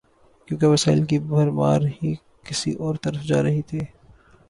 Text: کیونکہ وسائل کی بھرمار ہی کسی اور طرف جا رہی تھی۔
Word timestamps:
کیونکہ 0.47 0.67
وسائل 0.67 1.03
کی 1.05 1.19
بھرمار 1.19 1.81
ہی 1.95 2.13
کسی 2.43 2.73
اور 2.73 2.95
طرف 2.95 3.23
جا 3.23 3.43
رہی 3.43 3.61
تھی۔ 3.61 3.79